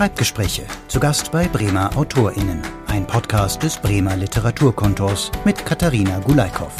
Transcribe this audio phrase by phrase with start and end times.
[0.00, 0.62] Schreibgespräche.
[0.88, 2.62] Zu Gast bei Bremer AutorInnen.
[2.86, 6.72] Ein Podcast des Bremer Literaturkontors mit Katharina Gulaikow.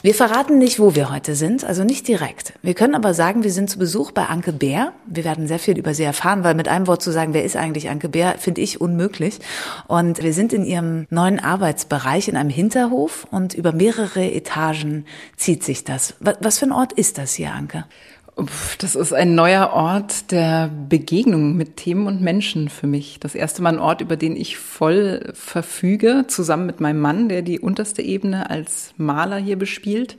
[0.00, 2.54] Wir verraten nicht, wo wir heute sind, also nicht direkt.
[2.62, 4.94] Wir können aber sagen, wir sind zu Besuch bei Anke Bär.
[5.06, 7.54] Wir werden sehr viel über sie erfahren, weil mit einem Wort zu sagen, wer ist
[7.54, 9.40] eigentlich Anke Bär, finde ich unmöglich.
[9.88, 15.04] Und wir sind in ihrem neuen Arbeitsbereich in einem Hinterhof und über mehrere Etagen
[15.36, 16.14] zieht sich das.
[16.18, 17.84] Was für ein Ort ist das hier, Anke?
[18.78, 23.18] Das ist ein neuer Ort der Begegnung mit Themen und Menschen für mich.
[23.20, 27.42] Das erste Mal ein Ort, über den ich voll verfüge, zusammen mit meinem Mann, der
[27.42, 30.16] die unterste Ebene als Maler hier bespielt.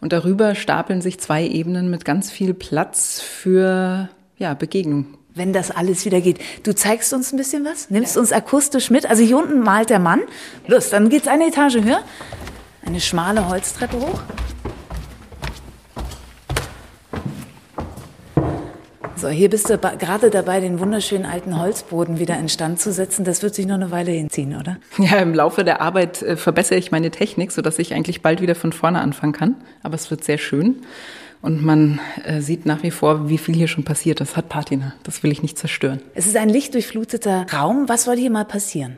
[0.00, 5.06] Und darüber stapeln sich zwei Ebenen mit ganz viel Platz für ja, Begegnung.
[5.34, 6.38] Wenn das alles wieder geht.
[6.62, 7.90] Du zeigst uns ein bisschen was?
[7.90, 8.20] Nimmst ja.
[8.20, 9.06] uns akustisch mit?
[9.08, 10.20] Also hier unten malt der Mann.
[10.66, 12.02] Los, dann geht's eine Etage höher.
[12.86, 14.20] Eine schmale Holztreppe hoch.
[19.16, 23.24] So, hier bist du gerade dabei, den wunderschönen alten Holzboden wieder instand zu setzen.
[23.24, 24.76] Das wird sich noch eine Weile hinziehen, oder?
[24.98, 28.54] Ja, im Laufe der Arbeit äh, verbessere ich meine Technik, sodass ich eigentlich bald wieder
[28.56, 29.56] von vorne anfangen kann.
[29.82, 30.82] Aber es wird sehr schön.
[31.42, 34.20] Und man äh, sieht nach wie vor, wie viel hier schon passiert.
[34.20, 34.94] Das hat Patina.
[35.04, 36.00] Das will ich nicht zerstören.
[36.14, 37.88] Es ist ein lichtdurchfluteter Raum.
[37.88, 38.96] Was soll hier mal passieren?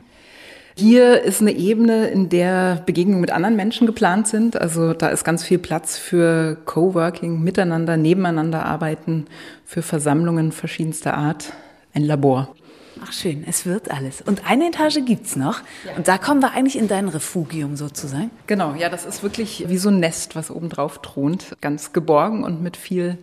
[0.79, 4.61] Hier ist eine Ebene, in der Begegnungen mit anderen Menschen geplant sind.
[4.61, 9.25] Also da ist ganz viel Platz für Coworking, miteinander, nebeneinander arbeiten,
[9.65, 11.51] für Versammlungen verschiedenster Art.
[11.95, 12.55] Ein Labor.
[13.03, 14.21] Ach schön, es wird alles.
[14.21, 15.61] Und eine Etage gibt's noch.
[15.83, 15.95] Ja.
[15.97, 18.29] Und da kommen wir eigentlich in dein Refugium sozusagen.
[18.45, 21.55] Genau, ja, das ist wirklich wie so ein Nest, was oben drauf thront.
[21.59, 23.17] Ganz geborgen und mit viel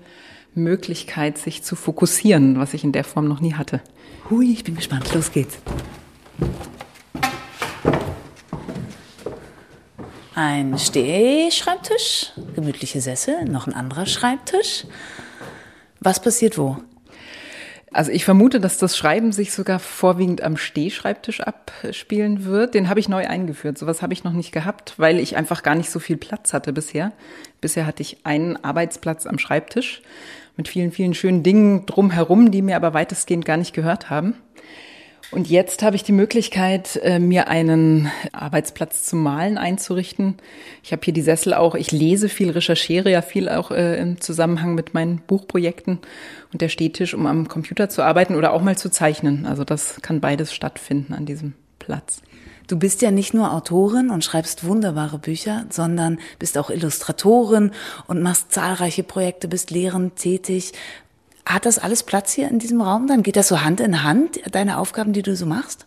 [0.57, 3.81] Möglichkeit, sich zu fokussieren, was ich in der Form noch nie hatte.
[4.29, 5.15] Hui, ich bin gespannt.
[5.15, 5.59] Los geht's.
[10.37, 14.85] Ein Stehschreibtisch, gemütliche Sessel, noch ein anderer Schreibtisch.
[16.01, 16.79] Was passiert wo?
[17.93, 22.75] Also ich vermute, dass das Schreiben sich sogar vorwiegend am Stehschreibtisch abspielen wird.
[22.75, 23.79] Den habe ich neu eingeführt.
[23.79, 26.73] Sowas habe ich noch nicht gehabt, weil ich einfach gar nicht so viel Platz hatte
[26.73, 27.13] bisher.
[27.61, 30.03] Bisher hatte ich einen Arbeitsplatz am Schreibtisch
[30.57, 34.35] mit vielen, vielen schönen Dingen drumherum, die mir aber weitestgehend gar nicht gehört haben.
[35.31, 40.37] Und jetzt habe ich die Möglichkeit, äh, mir einen Arbeitsplatz zum Malen einzurichten.
[40.83, 44.21] Ich habe hier die Sessel auch, ich lese viel, recherchiere ja viel auch äh, im
[44.21, 45.99] Zusammenhang mit meinen Buchprojekten
[46.53, 49.47] und der Stehtisch, um am Computer zu arbeiten oder auch mal zu zeichnen.
[49.47, 52.23] Also das kann beides stattfinden an diesem Platz.
[52.67, 57.73] Du bist ja nicht nur Autorin und schreibst wunderbare Bücher, sondern bist auch Illustratorin
[58.07, 60.73] und machst zahlreiche Projekte, bist lehrend tätig.
[61.47, 63.07] Hat das alles Platz hier in diesem Raum?
[63.07, 65.87] Dann geht das so Hand in Hand, deine Aufgaben, die du so machst?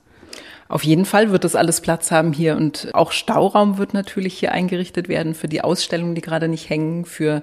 [0.69, 4.51] Auf jeden Fall wird das alles Platz haben hier und auch Stauraum wird natürlich hier
[4.51, 7.41] eingerichtet werden für die Ausstellungen, die gerade nicht hängen, für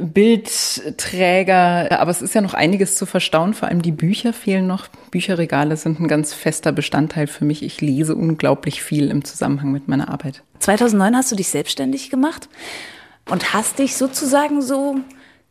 [0.00, 1.88] Bildträger.
[2.00, 3.54] Aber es ist ja noch einiges zu verstauen.
[3.54, 4.88] Vor allem die Bücher fehlen noch.
[5.10, 7.62] Bücherregale sind ein ganz fester Bestandteil für mich.
[7.64, 10.42] Ich lese unglaublich viel im Zusammenhang mit meiner Arbeit.
[10.60, 12.48] 2009 hast du dich selbstständig gemacht
[13.28, 14.96] und hast dich sozusagen so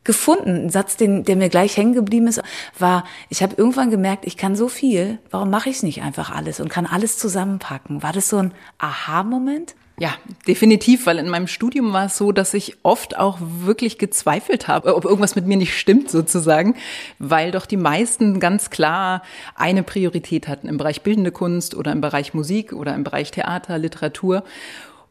[0.08, 0.66] gefunden.
[0.66, 2.42] Ein Satz, den, der mir gleich hängen geblieben ist,
[2.80, 6.60] war, ich habe irgendwann gemerkt, ich kann so viel, warum mache ich nicht einfach alles
[6.60, 8.02] und kann alles zusammenpacken?
[8.02, 9.76] War das so ein Aha-Moment?
[10.00, 10.14] Ja,
[10.48, 14.96] definitiv, weil in meinem Studium war es so, dass ich oft auch wirklich gezweifelt habe,
[14.96, 16.76] ob irgendwas mit mir nicht stimmt sozusagen,
[17.18, 19.24] weil doch die meisten ganz klar
[19.56, 23.80] eine Priorität hatten im Bereich bildende Kunst oder im Bereich Musik oder im Bereich Theater,
[23.80, 24.44] Literatur.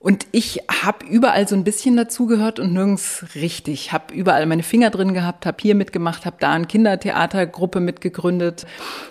[0.06, 3.92] Und ich habe überall so ein bisschen dazugehört und nirgends richtig.
[3.92, 8.66] Habe überall meine Finger drin gehabt, habe hier mitgemacht, habe da eine Kindertheatergruppe mitgegründet.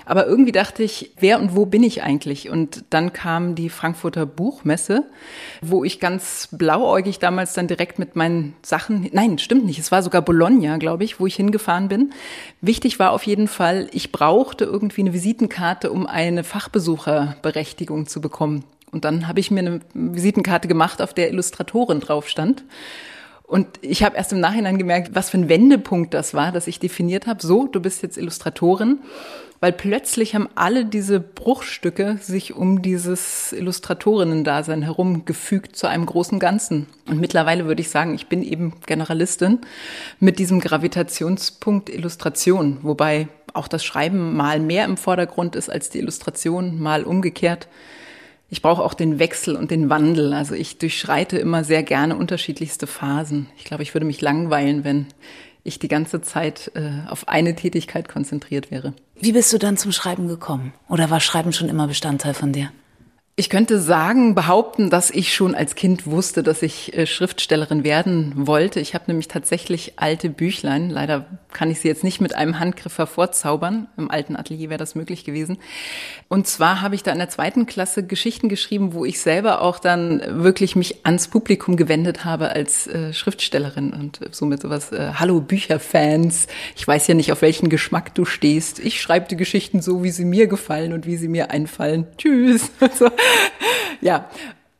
[0.05, 2.49] Aber irgendwie dachte ich, wer und wo bin ich eigentlich?
[2.49, 5.03] Und dann kam die Frankfurter Buchmesse,
[5.61, 10.01] wo ich ganz blauäugig damals dann direkt mit meinen Sachen, nein, stimmt nicht, es war
[10.01, 12.13] sogar Bologna, glaube ich, wo ich hingefahren bin.
[12.61, 18.63] Wichtig war auf jeden Fall, ich brauchte irgendwie eine Visitenkarte, um eine Fachbesucherberechtigung zu bekommen.
[18.95, 22.63] Und dann habe ich mir eine Visitenkarte gemacht, auf der Illustratorin drauf stand.
[23.43, 26.79] Und ich habe erst im Nachhinein gemerkt, was für ein Wendepunkt das war, dass ich
[26.79, 28.99] definiert habe, so, du bist jetzt Illustratorin,
[29.59, 36.39] weil plötzlich haben alle diese Bruchstücke sich um dieses Illustratorinnen-Dasein herum gefügt zu einem großen
[36.39, 36.87] Ganzen.
[37.05, 39.59] Und mittlerweile würde ich sagen, ich bin eben Generalistin
[40.21, 45.99] mit diesem Gravitationspunkt Illustration, wobei auch das Schreiben mal mehr im Vordergrund ist als die
[45.99, 47.67] Illustration, mal umgekehrt
[48.49, 50.33] ich brauche auch den Wechsel und den Wandel.
[50.33, 53.47] Also ich durchschreite immer sehr gerne unterschiedlichste Phasen.
[53.57, 55.07] Ich glaube, ich würde mich langweilen, wenn
[55.63, 58.93] ich die ganze Zeit äh, auf eine Tätigkeit konzentriert wäre.
[59.19, 60.73] Wie bist du dann zum Schreiben gekommen?
[60.87, 62.71] Oder war Schreiben schon immer Bestandteil von dir?
[63.37, 68.31] Ich könnte sagen, behaupten, dass ich schon als Kind wusste, dass ich äh, Schriftstellerin werden
[68.47, 68.79] wollte.
[68.79, 72.97] Ich habe nämlich tatsächlich alte Büchlein, leider kann ich sie jetzt nicht mit einem Handgriff
[72.97, 73.87] hervorzaubern.
[73.97, 75.57] Im alten Atelier wäre das möglich gewesen.
[76.29, 79.79] Und zwar habe ich da in der zweiten Klasse Geschichten geschrieben, wo ich selber auch
[79.79, 85.41] dann wirklich mich ans Publikum gewendet habe als äh, Schriftstellerin und somit sowas, äh, hallo
[85.41, 86.47] Bücherfans,
[86.77, 88.79] ich weiß ja nicht, auf welchen Geschmack du stehst.
[88.79, 92.07] Ich schreibe die Geschichten so, wie sie mir gefallen und wie sie mir einfallen.
[92.17, 92.71] Tschüss.
[92.85, 93.09] Also,
[94.01, 94.29] ja,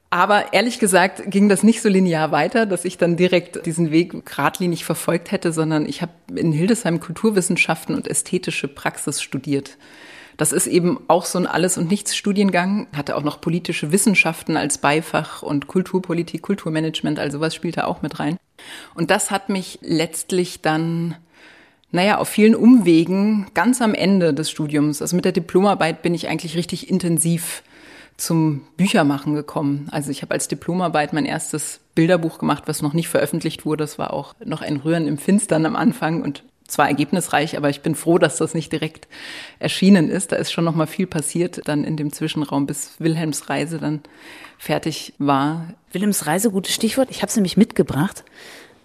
[0.09, 4.25] aber ehrlich gesagt ging das nicht so linear weiter, dass ich dann direkt diesen Weg
[4.25, 9.77] geradlinig verfolgt hätte, sondern ich habe in Hildesheim Kulturwissenschaften und ästhetische Praxis studiert.
[10.38, 14.77] Das ist eben auch so ein Alles- und Nichts-Studiengang, hatte auch noch politische Wissenschaften als
[14.77, 18.38] Beifach und Kulturpolitik, Kulturmanagement, also was spielt da auch mit rein.
[18.95, 21.15] Und das hat mich letztlich dann
[21.91, 26.27] naja, auf vielen Umwegen ganz am Ende des Studiums, also mit der Diplomarbeit bin ich
[26.27, 27.63] eigentlich richtig intensiv
[28.17, 29.88] zum Büchermachen gekommen.
[29.91, 33.83] Also ich habe als Diplomarbeit mein erstes Bilderbuch gemacht, was noch nicht veröffentlicht wurde.
[33.83, 37.81] Das war auch noch ein Rühren im Finstern am Anfang und zwar ergebnisreich, aber ich
[37.81, 39.07] bin froh, dass das nicht direkt
[39.59, 40.31] erschienen ist.
[40.31, 44.01] Da ist schon noch mal viel passiert dann in dem Zwischenraum, bis Wilhelms Reise dann
[44.57, 45.67] fertig war.
[45.91, 47.12] Wilhelms Reise, gutes Stichwort.
[47.12, 48.23] Ich habe es nämlich mitgebracht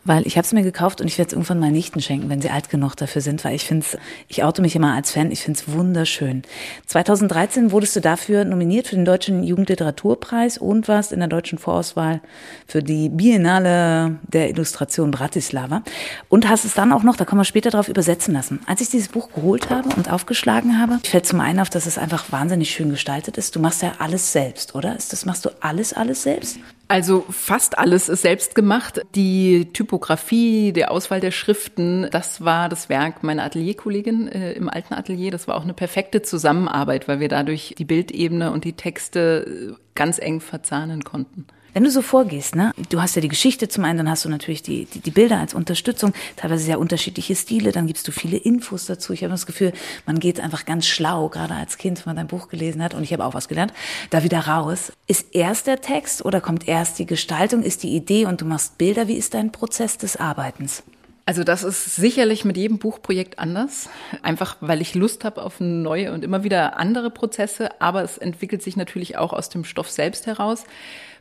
[0.04, 2.40] weil ich habe es mir gekauft und ich werde es irgendwann meinen Nichten schenken, wenn
[2.40, 3.98] sie alt genug dafür sind, weil ich finde es,
[4.28, 6.42] ich oute mich immer als Fan, ich finde es wunderschön.
[6.86, 12.20] 2013 wurdest du dafür nominiert für den Deutschen Jugendliteraturpreis und warst in der deutschen Vorauswahl
[12.66, 15.82] für die Biennale der Illustration Bratislava
[16.28, 18.60] und hast es dann auch noch, da kommen wir später drauf, übersetzen lassen.
[18.66, 21.98] Als ich dieses Buch geholt habe und aufgeschlagen habe, fällt zum einen auf, dass es
[21.98, 23.54] einfach wahnsinnig schön gestaltet ist.
[23.54, 24.94] Du machst ja alles selbst, oder?
[24.94, 26.58] Das machst du alles alles selbst?
[26.90, 29.02] Also fast alles ist selbst gemacht.
[29.14, 34.94] Die Typografie, der Auswahl der Schriften, das war das Werk meiner Atelierkollegin äh, im alten
[34.94, 35.30] Atelier.
[35.30, 39.74] Das war auch eine perfekte Zusammenarbeit, weil wir dadurch die Bildebene und die Texte äh,
[39.94, 41.46] ganz eng verzahnen konnten.
[41.72, 44.28] Wenn du so vorgehst, ne, du hast ja die Geschichte zum einen, dann hast du
[44.28, 48.36] natürlich die, die, die Bilder als Unterstützung, teilweise sehr unterschiedliche Stile, dann gibst du viele
[48.36, 49.12] Infos dazu.
[49.12, 49.72] Ich habe das Gefühl,
[50.06, 53.04] man geht einfach ganz schlau, gerade als Kind, wenn man dein Buch gelesen hat, und
[53.04, 53.72] ich habe auch was gelernt,
[54.10, 54.92] da wieder raus.
[55.06, 58.78] Ist erst der Text oder kommt erst die Gestaltung, ist die Idee und du machst
[58.78, 59.06] Bilder?
[59.06, 60.82] Wie ist dein Prozess des Arbeitens?
[61.26, 63.88] Also das ist sicherlich mit jedem Buchprojekt anders,
[64.22, 68.62] einfach weil ich Lust habe auf neue und immer wieder andere Prozesse, aber es entwickelt
[68.62, 70.64] sich natürlich auch aus dem Stoff selbst heraus.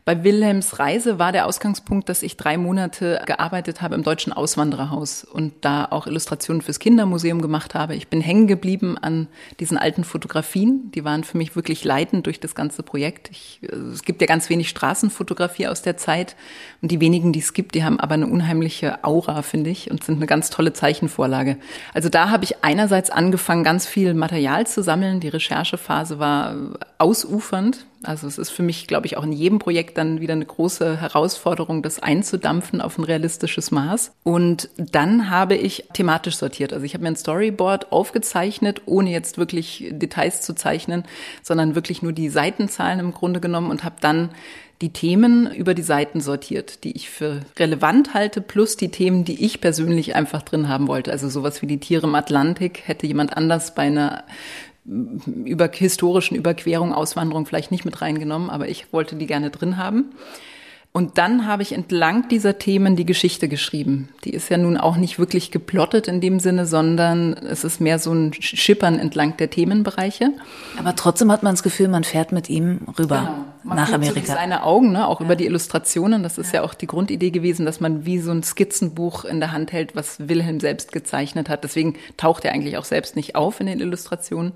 [0.05, 5.23] Bei Wilhelms Reise war der Ausgangspunkt, dass ich drei Monate gearbeitet habe im Deutschen Auswandererhaus
[5.23, 7.95] und da auch Illustrationen fürs Kindermuseum gemacht habe.
[7.95, 9.27] Ich bin hängen geblieben an
[9.59, 10.91] diesen alten Fotografien.
[10.95, 13.29] Die waren für mich wirklich leitend durch das ganze Projekt.
[13.31, 16.35] Ich, äh, es gibt ja ganz wenig Straßenfotografie aus der Zeit
[16.81, 20.03] und die wenigen, die es gibt, die haben aber eine unheimliche Aura, finde ich, und
[20.03, 21.57] sind eine ganz tolle Zeichenvorlage.
[21.93, 25.19] Also da habe ich einerseits angefangen, ganz viel Material zu sammeln.
[25.19, 26.55] Die Recherchephase war
[26.97, 27.85] ausufernd.
[28.03, 31.01] Also es ist für mich, glaube ich, auch in jedem Projekt dann wieder eine große
[31.01, 34.13] Herausforderung, das einzudampfen auf ein realistisches Maß.
[34.23, 36.71] Und dann habe ich thematisch sortiert.
[36.71, 41.03] Also ich habe mir ein Storyboard aufgezeichnet, ohne jetzt wirklich Details zu zeichnen,
[41.43, 44.29] sondern wirklich nur die Seitenzahlen im Grunde genommen und habe dann
[44.81, 49.43] die Themen über die Seiten sortiert, die ich für relevant halte, plus die Themen, die
[49.43, 51.11] ich persönlich einfach drin haben wollte.
[51.11, 54.23] Also sowas wie die Tiere im Atlantik hätte jemand anders bei einer
[54.85, 60.11] über historischen Überquerung, Auswanderung vielleicht nicht mit reingenommen, aber ich wollte die gerne drin haben.
[60.91, 64.09] Und dann habe ich entlang dieser Themen die Geschichte geschrieben.
[64.23, 67.99] Die ist ja nun auch nicht wirklich geplottet in dem Sinne, sondern es ist mehr
[67.99, 70.31] so ein Schippern entlang der Themenbereiche.
[70.79, 73.75] Aber trotzdem hat man das Gefühl, man fährt mit ihm rüber genau.
[73.75, 74.33] nach Amerika.
[74.33, 75.07] Seine Augen, ne?
[75.07, 75.27] auch ja.
[75.27, 76.23] über die Illustrationen.
[76.23, 76.61] Das ist ja.
[76.61, 79.95] ja auch die Grundidee gewesen, dass man wie so ein Skizzenbuch in der Hand hält,
[79.95, 81.63] was Wilhelm selbst gezeichnet hat.
[81.63, 84.53] Deswegen taucht er eigentlich auch selbst nicht auf in den Illustrationen,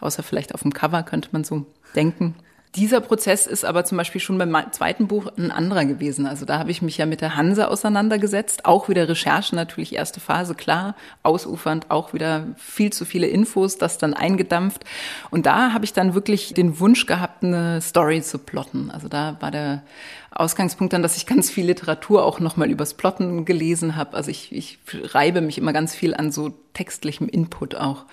[0.00, 2.34] außer vielleicht auf dem Cover könnte man so denken.
[2.74, 6.26] Dieser Prozess ist aber zum Beispiel schon beim zweiten Buch ein anderer gewesen.
[6.26, 8.66] Also da habe ich mich ja mit der Hanse auseinandergesetzt.
[8.66, 13.96] Auch wieder Recherche natürlich, erste Phase, klar, ausufernd, auch wieder viel zu viele Infos, das
[13.96, 14.84] dann eingedampft.
[15.30, 18.90] Und da habe ich dann wirklich den Wunsch gehabt, eine Story zu plotten.
[18.90, 19.82] Also da war der
[20.40, 24.16] Ausgangspunkt dann, dass ich ganz viel Literatur auch nochmal übers Plotten gelesen habe.
[24.16, 24.78] Also ich, ich
[25.14, 28.04] reibe mich immer ganz viel an so textlichem Input auch.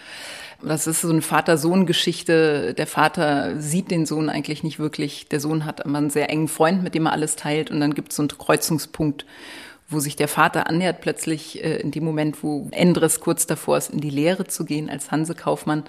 [0.62, 2.74] Das ist so eine Vater-Sohn-Geschichte.
[2.74, 5.28] Der Vater sieht den Sohn eigentlich nicht wirklich.
[5.28, 7.70] Der Sohn hat immer einen sehr engen Freund, mit dem er alles teilt.
[7.70, 9.26] Und dann gibt es so einen Kreuzungspunkt,
[9.90, 13.92] wo sich der Vater annähert, plötzlich äh, in dem Moment, wo Endres kurz davor ist,
[13.92, 15.84] in die Lehre zu gehen als Hansekaufmann.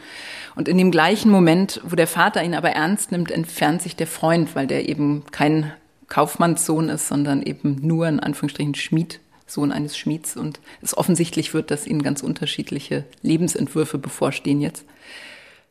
[0.56, 4.08] Und in dem gleichen Moment, wo der Vater ihn aber ernst nimmt, entfernt sich der
[4.08, 5.72] Freund, weil der eben kein
[6.08, 11.70] Kaufmannssohn ist, sondern eben nur in Anführungsstrichen Schmied Sohn eines Schmieds und es offensichtlich wird,
[11.70, 14.84] dass ihnen ganz unterschiedliche Lebensentwürfe bevorstehen jetzt.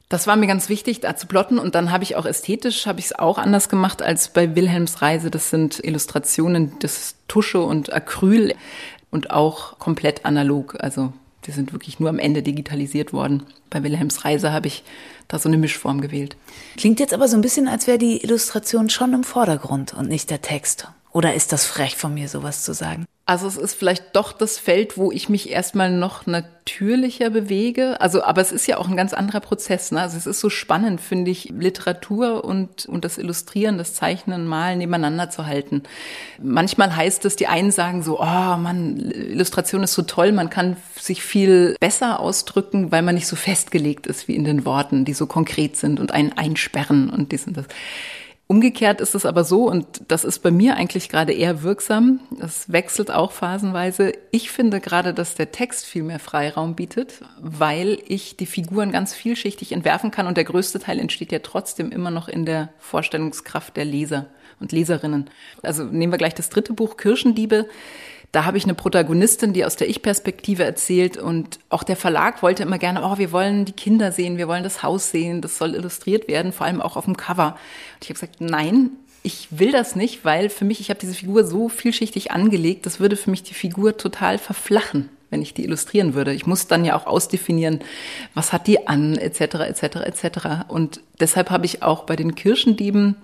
[0.10, 1.58] Das war mir ganz wichtig, da zu plotten.
[1.58, 5.02] Und dann habe ich auch ästhetisch, habe ich es auch anders gemacht als bei Wilhelms
[5.02, 5.32] Reise.
[5.32, 8.54] Das sind Illustrationen, das Tusche und Acryl
[9.10, 10.76] und auch komplett analog.
[10.80, 11.14] Also
[11.46, 13.44] die sind wirklich nur am Ende digitalisiert worden.
[13.70, 14.84] Bei Wilhelms Reise habe ich
[15.28, 16.36] da so eine Mischform gewählt.
[16.78, 20.30] Klingt jetzt aber so ein bisschen, als wäre die Illustration schon im Vordergrund und nicht
[20.30, 20.88] der Text.
[21.14, 23.06] Oder ist das frech von mir, sowas zu sagen?
[23.26, 28.02] Also es ist vielleicht doch das Feld, wo ich mich erstmal noch natürlicher bewege.
[28.02, 29.92] Also, aber es ist ja auch ein ganz anderer Prozess.
[29.92, 30.02] Ne?
[30.02, 34.80] Also es ist so spannend, finde ich, Literatur und, und das Illustrieren, das Zeichnen, Malen
[34.80, 35.84] nebeneinander zu halten.
[36.42, 40.76] Manchmal heißt es, die einen sagen so, oh man, Illustration ist so toll, man kann
[41.00, 45.14] sich viel besser ausdrücken, weil man nicht so festgelegt ist wie in den Worten, die
[45.14, 47.68] so konkret sind und einen einsperren und dies und das.
[48.48, 52.72] Umgekehrt ist es aber so, und das ist bei mir eigentlich gerade eher wirksam, das
[52.72, 54.12] wechselt auch phasenweise.
[54.32, 59.14] Ich finde gerade, dass der Text viel mehr Freiraum bietet, weil ich die Figuren ganz
[59.14, 63.78] vielschichtig entwerfen kann und der größte Teil entsteht ja trotzdem immer noch in der Vorstellungskraft
[63.78, 64.28] der Leser
[64.60, 65.30] und Leserinnen.
[65.62, 67.68] Also nehmen wir gleich das dritte Buch, Kirchendiebe.
[68.34, 72.64] Da habe ich eine Protagonistin, die aus der Ich-Perspektive erzählt und auch der Verlag wollte
[72.64, 75.76] immer gerne, oh, wir wollen die Kinder sehen, wir wollen das Haus sehen, das soll
[75.76, 77.56] illustriert werden, vor allem auch auf dem Cover.
[77.94, 78.90] Und ich habe gesagt, nein,
[79.22, 83.00] ich will das nicht, weil für mich, ich habe diese Figur so vielschichtig angelegt, das
[83.00, 86.32] würde für mich die Figur total verflachen wenn ich die illustrieren würde.
[86.32, 87.80] Ich muss dann ja auch ausdefinieren,
[88.36, 90.38] was hat die an, etc., etc., etc.
[90.68, 93.16] Und deshalb habe ich auch bei den Kirchendieben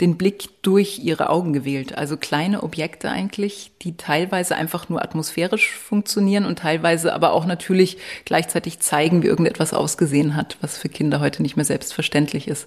[0.00, 1.96] den Blick durch ihre Augen gewählt.
[1.96, 7.98] Also kleine Objekte eigentlich, die teilweise einfach nur atmosphärisch funktionieren und teilweise aber auch natürlich
[8.24, 12.66] gleichzeitig zeigen, wie irgendetwas ausgesehen hat, was für Kinder heute nicht mehr selbstverständlich ist.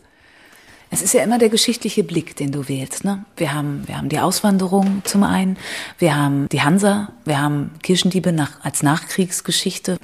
[0.90, 3.04] Es ist ja immer der geschichtliche Blick, den du wählst.
[3.04, 3.26] Ne?
[3.36, 5.58] Wir haben, wir haben die Auswanderung zum einen,
[6.00, 9.98] wir haben die Hansa, wir haben Kirchendiebe nach, als Nachkriegsgeschichte.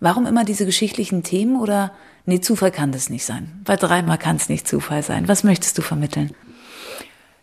[0.00, 1.92] Warum immer diese geschichtlichen Themen oder
[2.24, 3.60] nee, Zufall kann das nicht sein?
[3.64, 5.28] Bei dreimal kann es nicht Zufall sein.
[5.28, 6.30] Was möchtest du vermitteln?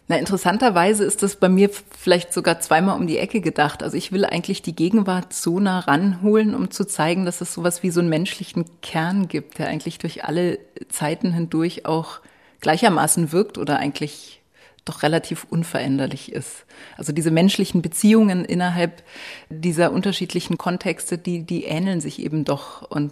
[0.10, 3.84] Na, interessanterweise ist das bei mir vielleicht sogar zweimal um die Ecke gedacht.
[3.84, 7.84] Also ich will eigentlich die Gegenwart so nah ranholen, um zu zeigen, dass es sowas
[7.84, 12.22] wie so einen menschlichen Kern gibt, der eigentlich durch alle Zeiten hindurch auch
[12.62, 14.42] gleichermaßen wirkt oder eigentlich
[14.86, 16.66] doch relativ unveränderlich ist.
[16.96, 19.04] Also diese menschlichen Beziehungen innerhalb
[19.50, 22.90] dieser unterschiedlichen Kontexte, die, die ähneln sich eben doch.
[22.90, 23.12] Und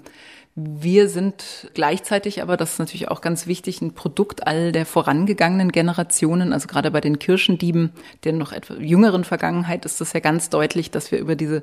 [0.58, 5.70] wir sind gleichzeitig aber, das ist natürlich auch ganz wichtig, ein Produkt all der vorangegangenen
[5.74, 6.54] Generationen.
[6.54, 7.92] Also gerade bei den Kirchendieben
[8.24, 11.62] der noch etwa jüngeren Vergangenheit ist das ja ganz deutlich, dass wir über diese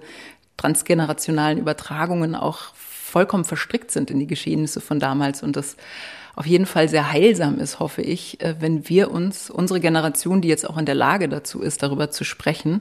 [0.59, 5.77] transgenerationalen Übertragungen auch vollkommen verstrickt sind in die Geschehnisse von damals und das
[6.35, 10.49] auf jeden Fall sehr heilsam ist, hoffe ich, äh, wenn wir uns, unsere Generation, die
[10.49, 12.81] jetzt auch in der Lage dazu ist, darüber zu sprechen,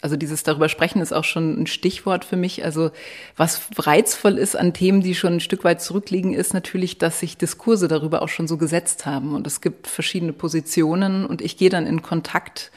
[0.00, 2.64] also dieses darüber sprechen ist auch schon ein Stichwort für mich.
[2.64, 2.90] Also
[3.36, 7.36] was reizvoll ist an Themen, die schon ein Stück weit zurückliegen, ist natürlich, dass sich
[7.36, 9.34] Diskurse darüber auch schon so gesetzt haben.
[9.34, 12.70] Und es gibt verschiedene Positionen und ich gehe dann in Kontakt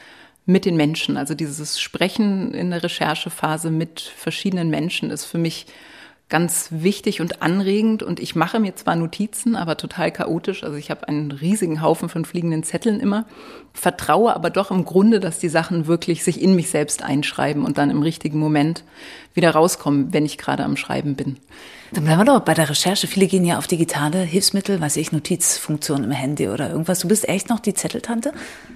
[0.46, 1.16] mit den Menschen.
[1.16, 5.66] Also dieses Sprechen in der Recherchephase mit verschiedenen Menschen ist für mich
[6.34, 10.64] ganz wichtig und anregend und ich mache mir zwar Notizen, aber total chaotisch.
[10.64, 13.24] Also ich habe einen riesigen Haufen von fliegenden Zetteln immer,
[13.72, 17.78] vertraue aber doch im Grunde, dass die Sachen wirklich sich in mich selbst einschreiben und
[17.78, 18.82] dann im richtigen Moment
[19.32, 21.36] wieder rauskommen, wenn ich gerade am Schreiben bin.
[21.92, 23.06] Dann bleiben wir doch bei der Recherche.
[23.06, 26.98] Viele gehen ja auf digitale Hilfsmittel, weiß ich, Notizfunktionen im Handy oder irgendwas.
[26.98, 28.32] Du bist echt noch die Zetteltante?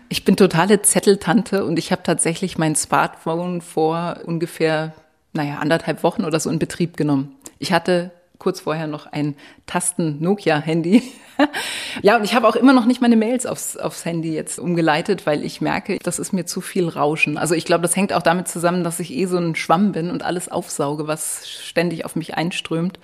[0.09, 4.95] Ich bin totale Zetteltante und ich habe tatsächlich mein Smartphone vor ungefähr
[5.33, 7.37] naja, anderthalb Wochen oder so in Betrieb genommen.
[7.59, 9.35] Ich hatte kurz vorher noch ein
[9.67, 11.03] Tasten-Nokia-Handy.
[12.03, 15.27] ja, und ich habe auch immer noch nicht meine Mails aufs, aufs Handy jetzt umgeleitet,
[15.27, 17.37] weil ich merke, das ist mir zu viel Rauschen.
[17.37, 20.11] Also ich glaube, das hängt auch damit zusammen, dass ich eh so ein Schwamm bin
[20.11, 22.99] und alles aufsauge, was ständig auf mich einströmt.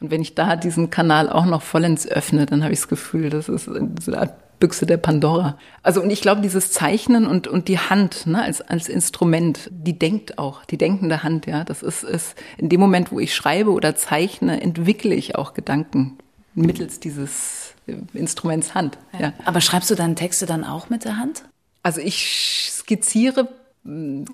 [0.00, 3.30] Und wenn ich da diesen Kanal auch noch vollends öffne, dann habe ich das Gefühl,
[3.30, 5.58] das ist eine Art Büchse der Pandora.
[5.82, 9.98] Also und ich glaube, dieses Zeichnen und, und die Hand ne, als, als Instrument, die
[9.98, 13.72] denkt auch, die denkende Hand, ja, das ist, ist in dem Moment, wo ich schreibe
[13.72, 16.18] oder zeichne, entwickle ich auch Gedanken
[16.54, 17.74] mittels dieses
[18.12, 18.98] Instruments Hand.
[19.18, 19.32] Ja.
[19.44, 21.44] Aber schreibst du deine Texte dann auch mit der Hand?
[21.82, 23.48] Also ich skizziere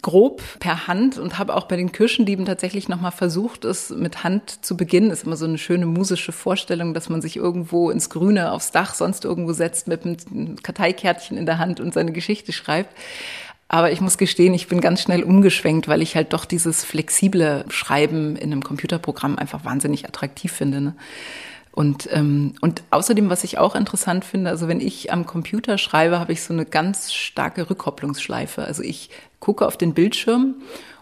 [0.00, 4.64] grob per Hand und habe auch bei den Kirchendieben tatsächlich nochmal versucht, es mit Hand
[4.64, 5.11] zu beginnen.
[5.11, 8.95] Ist immer so eine schöne musische Vorstellung, dass man sich irgendwo ins Grüne, aufs Dach,
[8.95, 12.95] sonst irgendwo setzt mit einem Karteikärtchen in der Hand und seine Geschichte schreibt.
[13.66, 17.64] Aber ich muss gestehen, ich bin ganz schnell umgeschwenkt, weil ich halt doch dieses flexible
[17.69, 20.80] Schreiben in einem Computerprogramm einfach wahnsinnig attraktiv finde.
[20.80, 20.95] Ne?
[21.73, 26.19] Und, ähm, und außerdem, was ich auch interessant finde, also wenn ich am Computer schreibe,
[26.19, 28.65] habe ich so eine ganz starke Rückkopplungsschleife.
[28.65, 30.57] Also ich gucke auf den Bildschirm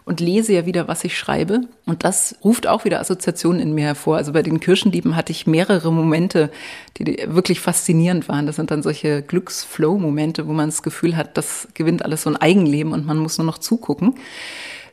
[0.05, 1.61] und lese ja wieder, was ich schreibe.
[1.85, 4.17] Und das ruft auch wieder Assoziationen in mir hervor.
[4.17, 6.51] Also bei den Kirchendieben hatte ich mehrere Momente,
[6.97, 8.45] die wirklich faszinierend waren.
[8.47, 12.37] Das sind dann solche Glücksflow-Momente, wo man das Gefühl hat, das gewinnt alles so ein
[12.37, 14.15] Eigenleben und man muss nur noch zugucken.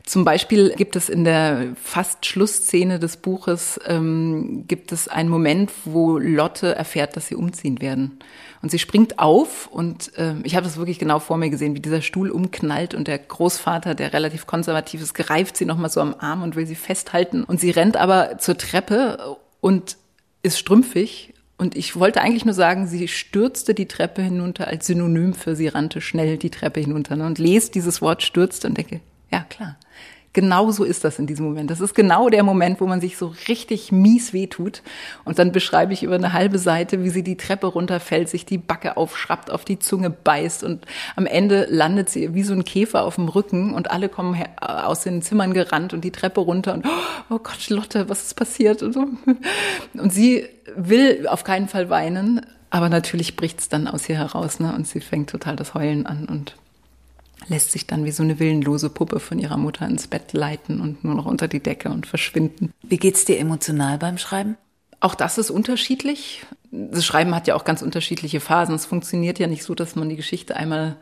[0.06, 5.72] Zum Beispiel gibt es in der fast Schlussszene des Buches ähm, gibt es einen Moment,
[5.84, 8.20] wo Lotte erfährt, dass sie umziehen werden.
[8.62, 11.80] Und sie springt auf und äh, ich habe das wirklich genau vor mir gesehen, wie
[11.80, 16.14] dieser Stuhl umknallt und der Großvater, der relativ konservativ ist, greift sie nochmal so am
[16.16, 17.42] Arm und will sie festhalten.
[17.42, 19.96] Und sie rennt aber zur Treppe und
[20.44, 21.34] ist strümpfig.
[21.58, 25.66] Und ich wollte eigentlich nur sagen, sie stürzte die Treppe hinunter als Synonym für sie
[25.66, 27.16] rannte schnell die Treppe hinunter.
[27.16, 27.26] Ne?
[27.26, 29.00] Und lese dieses Wort stürzte und denke,
[29.36, 29.76] ja klar,
[30.36, 31.70] Genau so ist das in diesem Moment.
[31.70, 34.82] Das ist genau der Moment, wo man sich so richtig mies wehtut.
[35.24, 38.58] Und dann beschreibe ich über eine halbe Seite, wie sie die Treppe runterfällt, sich die
[38.58, 40.84] Backe aufschraubt, auf die Zunge beißt und
[41.16, 45.04] am Ende landet sie wie so ein Käfer auf dem Rücken und alle kommen aus
[45.04, 46.84] den Zimmern gerannt und die Treppe runter und
[47.30, 48.82] oh Gott, Lotte, was ist passiert?
[48.82, 49.06] Und, so.
[49.94, 50.44] und sie
[50.76, 54.74] will auf keinen Fall weinen, aber natürlich bricht es dann aus ihr heraus ne?
[54.76, 56.56] und sie fängt total das Heulen an und
[57.48, 61.04] lässt sich dann wie so eine willenlose Puppe von ihrer Mutter ins Bett leiten und
[61.04, 62.72] nur noch unter die Decke und verschwinden.
[62.82, 64.56] Wie geht's dir emotional beim Schreiben?
[65.00, 66.44] Auch das ist unterschiedlich.
[66.70, 68.74] Das Schreiben hat ja auch ganz unterschiedliche Phasen.
[68.74, 70.96] Es funktioniert ja nicht so, dass man die Geschichte einmal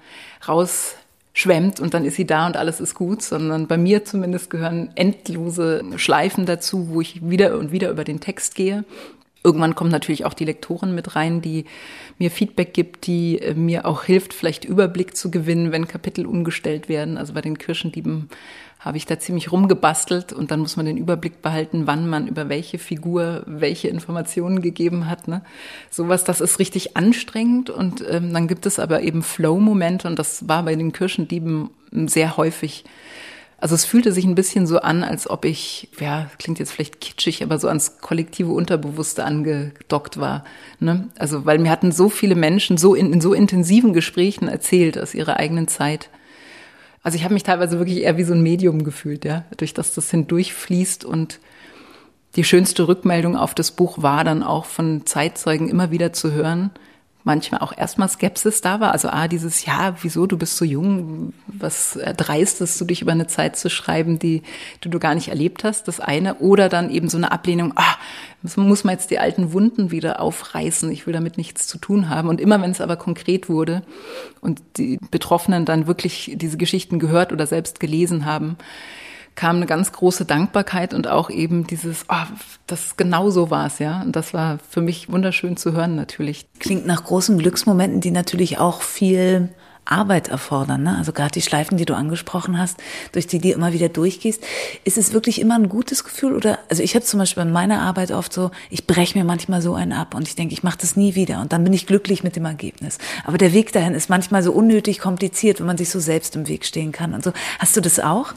[0.46, 4.90] rausschwemmt und dann ist sie da und alles ist gut, sondern bei mir zumindest gehören
[4.96, 8.84] endlose Schleifen dazu, wo ich wieder und wieder über den Text gehe
[9.44, 11.66] Irgendwann kommt natürlich auch die Lektorin mit rein, die
[12.18, 16.88] mir Feedback gibt, die äh, mir auch hilft, vielleicht Überblick zu gewinnen, wenn Kapitel umgestellt
[16.88, 17.18] werden.
[17.18, 18.30] Also bei den Kirschendieben
[18.80, 22.48] habe ich da ziemlich rumgebastelt und dann muss man den Überblick behalten, wann man über
[22.48, 25.28] welche Figur welche Informationen gegeben hat.
[25.28, 25.42] Ne?
[25.90, 30.48] Sowas, das ist richtig anstrengend und ähm, dann gibt es aber eben Flow-Momente und das
[30.48, 32.84] war bei den Kirschendieben sehr häufig
[33.58, 37.00] also es fühlte sich ein bisschen so an, als ob ich, ja, klingt jetzt vielleicht
[37.00, 40.44] kitschig, aber so ans kollektive Unterbewusste angedockt war.
[40.80, 41.08] Ne?
[41.18, 45.14] Also weil mir hatten so viele Menschen so in, in so intensiven Gesprächen erzählt aus
[45.14, 46.10] ihrer eigenen Zeit.
[47.02, 49.94] Also ich habe mich teilweise wirklich eher wie so ein Medium gefühlt, ja, durch das
[49.94, 51.38] das hindurchfließt und
[52.36, 56.70] die schönste Rückmeldung auf das Buch war dann auch von Zeitzeugen immer wieder zu hören,
[57.24, 58.92] manchmal auch erstmal Skepsis da war.
[58.92, 63.26] Also ah, dieses Ja, wieso, du bist so jung, was dreistest du dich über eine
[63.26, 64.42] Zeit zu schreiben, die,
[64.84, 66.36] die du gar nicht erlebt hast, das eine.
[66.36, 67.96] Oder dann eben so eine Ablehnung, ah,
[68.56, 72.28] muss man jetzt die alten Wunden wieder aufreißen, ich will damit nichts zu tun haben.
[72.28, 73.82] Und immer wenn es aber konkret wurde
[74.42, 78.58] und die Betroffenen dann wirklich diese Geschichten gehört oder selbst gelesen haben,
[79.34, 82.26] kam eine ganz große Dankbarkeit und auch eben dieses, oh,
[82.66, 84.02] das genau so war es, ja.
[84.02, 86.46] Und das war für mich wunderschön zu hören natürlich.
[86.60, 89.50] Klingt nach großen Glücksmomenten, die natürlich auch viel
[89.84, 90.82] Arbeit erfordern.
[90.82, 90.96] Ne?
[90.96, 92.78] Also gerade die Schleifen, die du angesprochen hast,
[93.12, 94.42] durch die du immer wieder durchgehst.
[94.84, 96.34] Ist es wirklich immer ein gutes Gefühl?
[96.34, 99.60] Oder also ich habe zum Beispiel in meiner Arbeit oft so, ich breche mir manchmal
[99.60, 101.86] so einen ab und ich denke, ich mache das nie wieder und dann bin ich
[101.86, 102.98] glücklich mit dem Ergebnis.
[103.24, 106.48] Aber der Weg dahin ist manchmal so unnötig kompliziert, wenn man sich so selbst im
[106.48, 107.14] Weg stehen kann.
[107.14, 107.32] Und so.
[107.58, 108.34] Hast du das auch?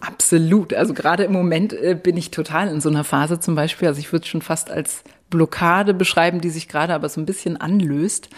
[0.00, 0.72] Absolut.
[0.74, 3.88] Also gerade im Moment äh, bin ich total in so einer Phase zum Beispiel.
[3.88, 7.26] Also ich würde es schon fast als Blockade beschreiben, die sich gerade aber so ein
[7.26, 8.28] bisschen anlöst.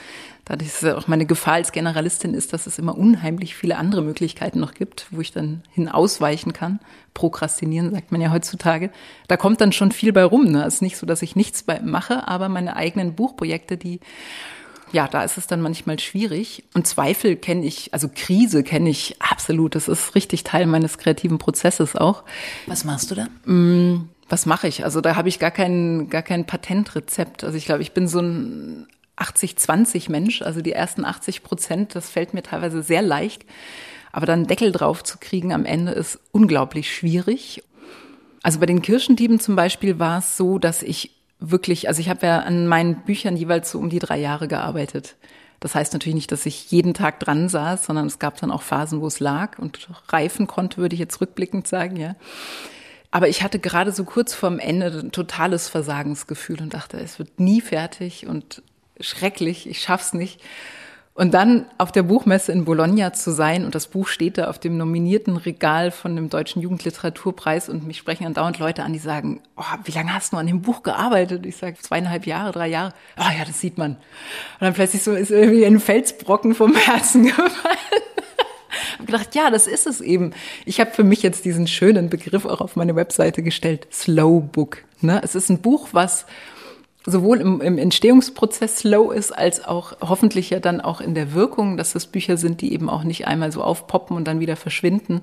[0.44, 4.02] Dadurch ist ja auch meine Gefahr als Generalistin ist, dass es immer unheimlich viele andere
[4.02, 6.80] Möglichkeiten noch gibt, wo ich dann hinausweichen kann.
[7.14, 8.90] Prokrastinieren sagt man ja heutzutage.
[9.28, 10.46] Da kommt dann schon viel bei rum.
[10.46, 10.64] Ne?
[10.64, 14.00] Es ist nicht so, dass ich nichts bei mache, aber meine eigenen Buchprojekte, die
[14.92, 16.64] ja, da ist es dann manchmal schwierig.
[16.74, 19.74] Und Zweifel kenne ich, also Krise kenne ich absolut.
[19.74, 22.24] Das ist richtig Teil meines kreativen Prozesses auch.
[22.66, 23.26] Was machst du da?
[23.50, 24.84] Mm, was mache ich?
[24.84, 27.42] Also da habe ich gar kein, gar kein Patentrezept.
[27.44, 30.42] Also ich glaube, ich bin so ein 80-20 Mensch.
[30.42, 33.44] Also die ersten 80 Prozent, das fällt mir teilweise sehr leicht.
[34.12, 37.62] Aber dann Deckel drauf zu kriegen am Ende ist unglaublich schwierig.
[38.42, 42.26] Also bei den Kirchendieben zum Beispiel war es so, dass ich wirklich, also ich habe
[42.26, 45.16] ja an meinen Büchern jeweils so um die drei Jahre gearbeitet.
[45.60, 48.62] Das heißt natürlich nicht, dass ich jeden Tag dran saß, sondern es gab dann auch
[48.62, 52.16] Phasen, wo es lag und reifen konnte, würde ich jetzt rückblickend sagen, ja.
[53.12, 57.38] Aber ich hatte gerade so kurz vorm Ende ein totales Versagensgefühl und dachte, es wird
[57.38, 58.62] nie fertig und
[58.98, 60.40] schrecklich, ich schaff's nicht.
[61.14, 64.58] Und dann auf der Buchmesse in Bologna zu sein und das Buch steht da auf
[64.58, 69.42] dem nominierten Regal von dem Deutschen Jugendliteraturpreis und mich sprechen andauernd Leute an, die sagen,
[69.58, 71.44] oh, wie lange hast du an dem Buch gearbeitet?
[71.44, 72.94] Ich sage, zweieinhalb Jahre, drei Jahre.
[73.18, 73.92] Oh ja, das sieht man.
[73.92, 73.98] Und
[74.60, 77.76] dann plötzlich so ist irgendwie ein Felsbrocken vom Herzen gefallen.
[79.02, 80.32] habe gedacht, ja, das ist es eben.
[80.64, 84.78] Ich habe für mich jetzt diesen schönen Begriff auch auf meine Webseite gestellt, Slow Book.
[85.02, 85.20] Ne?
[85.22, 86.24] Es ist ein Buch, was
[87.04, 91.76] sowohl im, im Entstehungsprozess slow ist, als auch hoffentlich ja dann auch in der Wirkung,
[91.76, 95.22] dass das Bücher sind, die eben auch nicht einmal so aufpoppen und dann wieder verschwinden.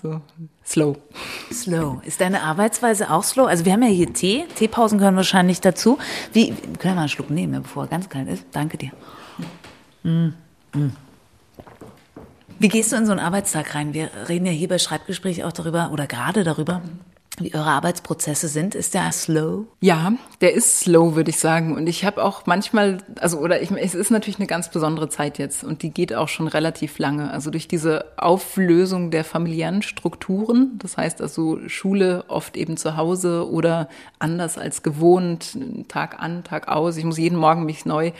[0.00, 0.20] So,
[0.64, 0.96] slow.
[1.52, 2.00] Slow.
[2.04, 3.46] Ist deine Arbeitsweise auch slow?
[3.48, 4.44] Also wir haben ja hier Tee.
[4.54, 5.98] Teepausen gehören wahrscheinlich dazu.
[6.32, 8.46] Wie, können wir einen Schluck nehmen, bevor er ganz kalt ist?
[8.52, 8.92] Danke dir.
[10.04, 10.28] Mm.
[10.72, 10.92] Mm.
[12.60, 13.94] Wie gehst du in so einen Arbeitstag rein?
[13.94, 16.82] Wir reden ja hier bei Schreibgespräch auch darüber oder gerade darüber,
[17.40, 18.74] wie eure Arbeitsprozesse sind.
[18.74, 19.66] Ist der slow?
[19.80, 21.74] Ja, der ist slow, würde ich sagen.
[21.74, 25.38] Und ich habe auch manchmal, also oder ich, es ist natürlich eine ganz besondere Zeit
[25.38, 27.30] jetzt und die geht auch schon relativ lange.
[27.30, 33.50] Also durch diese Auflösung der familiären Strukturen, das heißt also Schule oft eben zu Hause
[33.50, 35.56] oder anders als gewohnt,
[35.88, 36.96] Tag an, Tag aus.
[36.96, 38.12] Ich muss jeden Morgen mich neu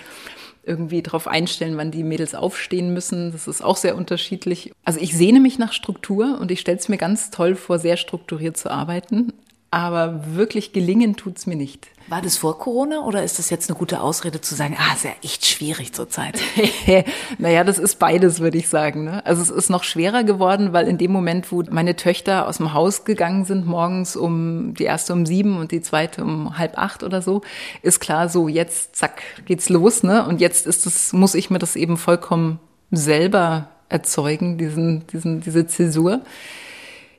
[0.68, 3.32] irgendwie darauf einstellen, wann die Mädels aufstehen müssen.
[3.32, 4.72] Das ist auch sehr unterschiedlich.
[4.84, 7.96] Also ich sehne mich nach Struktur und ich stelle es mir ganz toll vor, sehr
[7.96, 9.32] strukturiert zu arbeiten.
[9.70, 11.88] Aber wirklich gelingen tut's mir nicht.
[12.08, 15.04] War das vor Corona oder ist das jetzt eine gute Ausrede zu sagen, ah, ist
[15.04, 16.40] ja echt schwierig zurzeit?
[17.38, 19.04] naja, das ist beides, würde ich sagen.
[19.04, 19.26] Ne?
[19.26, 22.72] Also es ist noch schwerer geworden, weil in dem Moment, wo meine Töchter aus dem
[22.72, 27.02] Haus gegangen sind, morgens um die erste um sieben und die zweite um halb acht
[27.02, 27.42] oder so,
[27.82, 30.26] ist klar, so jetzt zack geht's los, ne?
[30.26, 32.58] Und jetzt ist es, muss ich mir das eben vollkommen
[32.90, 36.22] selber erzeugen, diesen, diesen, diese Zäsur.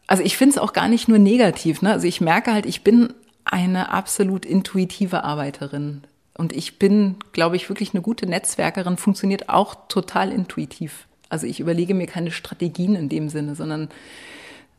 [0.09, 1.83] Also ich finde es auch gar nicht nur negativ.
[1.83, 1.91] Ne?
[1.91, 3.13] Also ich merke halt, ich bin
[3.45, 6.01] eine absolut intuitive Arbeiterin.
[6.35, 11.05] Und ich bin, glaube ich, wirklich eine gute Netzwerkerin, funktioniert auch total intuitiv.
[11.29, 13.89] Also ich überlege mir keine Strategien in dem Sinne, sondern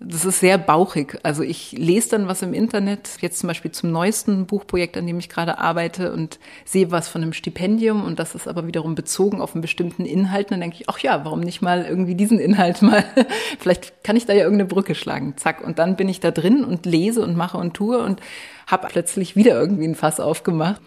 [0.03, 1.19] das ist sehr bauchig.
[1.25, 5.19] Also ich lese dann was im Internet, jetzt zum Beispiel zum neuesten Buchprojekt, an dem
[5.19, 9.43] ich gerade arbeite und sehe was von einem Stipendium und das ist aber wiederum bezogen
[9.43, 10.47] auf einen bestimmten Inhalt.
[10.47, 13.05] Und dann denke ich, ach ja, warum nicht mal irgendwie diesen Inhalt mal?
[13.59, 15.35] Vielleicht kann ich da ja irgendeine Brücke schlagen.
[15.37, 15.61] Zack.
[15.63, 18.21] Und dann bin ich da drin und lese und mache und tue und
[18.67, 20.81] habe plötzlich wieder irgendwie ein Fass aufgemacht.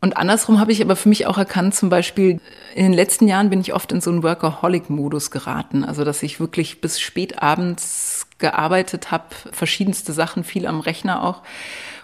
[0.00, 2.40] Und andersrum habe ich aber für mich auch erkannt, zum Beispiel
[2.74, 5.82] in den letzten Jahren bin ich oft in so einen Workaholic-Modus geraten.
[5.82, 11.42] Also dass ich wirklich bis spät abends gearbeitet habe, verschiedenste Sachen, viel am Rechner auch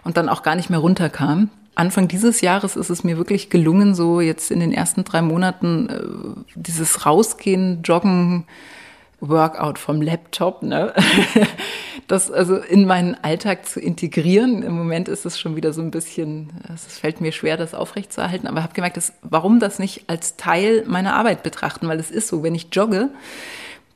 [0.03, 1.51] und dann auch gar nicht mehr runterkam.
[1.77, 5.89] Anfang dieses Jahres ist es mir wirklich gelungen, so jetzt in den ersten drei Monaten
[5.89, 8.45] äh, dieses Rausgehen, Joggen,
[9.29, 10.93] Workout vom Laptop, ne?
[12.07, 14.63] das also in meinen Alltag zu integrieren.
[14.63, 18.47] Im Moment ist es schon wieder so ein bisschen, es fällt mir schwer, das aufrechtzuerhalten,
[18.47, 22.29] aber habe gemerkt, dass, warum das nicht als Teil meiner Arbeit betrachten, weil es ist
[22.29, 23.11] so, wenn ich jogge,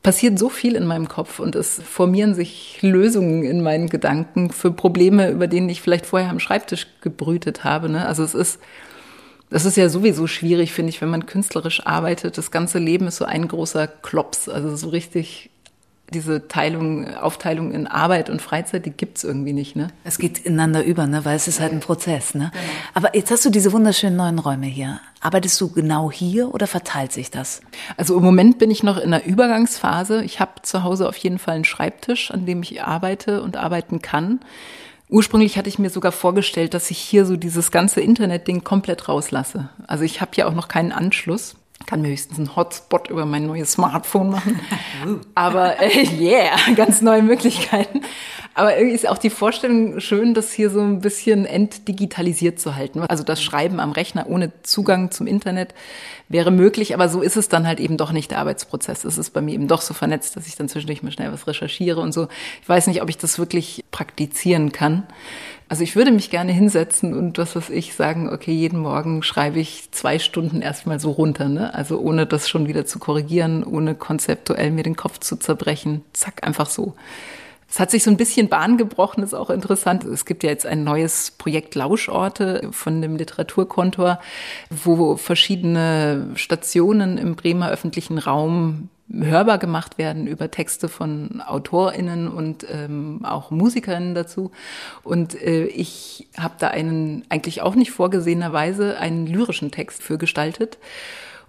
[0.02, 4.70] passiert so viel in meinem Kopf und es formieren sich Lösungen in meinen Gedanken für
[4.70, 7.88] Probleme, über denen ich vielleicht vorher am Schreibtisch gebrütet habe.
[7.88, 8.06] Ne?
[8.06, 8.60] Also es ist
[9.50, 12.36] das ist ja sowieso schwierig, finde ich, wenn man künstlerisch arbeitet.
[12.38, 14.48] Das ganze Leben ist so ein großer Klops.
[14.48, 15.50] Also so richtig
[16.12, 19.88] diese Teilung, Aufteilung in Arbeit und Freizeit, die gibt's irgendwie nicht, ne?
[20.04, 21.24] Es geht ineinander über, ne?
[21.24, 22.50] Weil es ist halt ein Prozess, ne?
[22.52, 22.64] Genau.
[22.94, 25.00] Aber jetzt hast du diese wunderschönen neuen Räume hier.
[25.20, 27.60] Arbeitest du genau hier oder verteilt sich das?
[27.96, 30.24] Also im Moment bin ich noch in der Übergangsphase.
[30.24, 34.00] Ich habe zu Hause auf jeden Fall einen Schreibtisch, an dem ich arbeite und arbeiten
[34.00, 34.40] kann.
[35.10, 39.70] Ursprünglich hatte ich mir sogar vorgestellt, dass ich hier so dieses ganze Internet-Ding komplett rauslasse.
[39.86, 41.56] Also ich habe hier auch noch keinen Anschluss.
[41.88, 44.60] Kann mir höchstens einen Hotspot über mein neues Smartphone machen.
[45.34, 48.02] Aber äh, yeah, ganz neue Möglichkeiten.
[48.52, 53.00] Aber irgendwie ist auch die Vorstellung schön, das hier so ein bisschen entdigitalisiert zu halten.
[53.08, 55.72] Also das Schreiben am Rechner ohne Zugang zum Internet
[56.28, 59.04] wäre möglich, aber so ist es dann halt eben doch nicht der Arbeitsprozess.
[59.04, 61.46] Es ist bei mir eben doch so vernetzt, dass ich dann zwischendurch mal schnell was
[61.46, 62.28] recherchiere und so.
[62.60, 65.06] Ich weiß nicht, ob ich das wirklich praktizieren kann.
[65.70, 69.60] Also ich würde mich gerne hinsetzen und was weiß ich sagen, okay, jeden Morgen schreibe
[69.60, 71.74] ich zwei Stunden erstmal so runter, ne?
[71.74, 76.02] Also ohne das schon wieder zu korrigieren, ohne konzeptuell mir den Kopf zu zerbrechen.
[76.14, 76.94] Zack, einfach so.
[77.70, 80.04] Es hat sich so ein bisschen Bahn gebrochen, ist auch interessant.
[80.04, 84.20] Es gibt ja jetzt ein neues Projekt Lauschorte von dem Literaturkontor,
[84.70, 92.66] wo verschiedene Stationen im Bremer öffentlichen Raum hörbar gemacht werden über Texte von AutorInnen und
[92.70, 94.50] ähm, auch MusikerInnen dazu.
[95.02, 100.78] Und äh, ich habe da einen eigentlich auch nicht vorgesehenerweise einen lyrischen Text für gestaltet.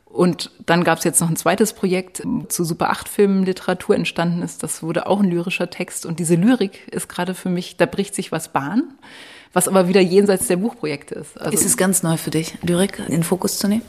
[0.05, 4.41] Und dann gab es jetzt noch ein zweites Projekt zu Super 8 Filmen Literatur entstanden
[4.41, 4.63] ist.
[4.63, 6.05] Das wurde auch ein lyrischer Text.
[6.05, 8.95] Und diese Lyrik ist gerade für mich, da bricht sich was Bahn,
[9.53, 11.39] was aber wieder jenseits der Buchprojekte ist.
[11.39, 13.83] Also ist es ganz neu für dich, Lyrik in den Fokus zu nehmen?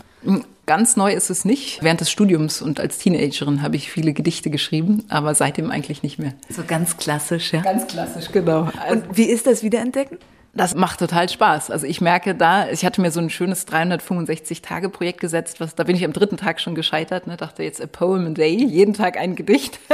[0.66, 1.83] Ganz neu ist es nicht.
[1.83, 6.18] Während des Studiums und als Teenagerin habe ich viele Gedichte geschrieben, aber seitdem eigentlich nicht
[6.18, 6.35] mehr.
[6.49, 7.62] So ganz klassisch, ja?
[7.62, 8.68] Ganz klassisch, genau.
[8.90, 10.18] Und wie ist das Wiederentdecken?
[10.53, 11.70] Das macht total Spaß.
[11.70, 15.94] Also ich merke da, ich hatte mir so ein schönes 365-Tage-Projekt gesetzt, was, da bin
[15.94, 19.16] ich am dritten Tag schon gescheitert, ne, dachte jetzt a poem a day, jeden Tag
[19.16, 19.79] ein Gedicht.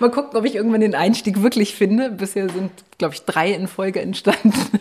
[0.00, 2.10] Mal gucken, ob ich irgendwann den Einstieg wirklich finde.
[2.10, 4.52] Bisher sind, glaube ich, drei in Folge entstanden.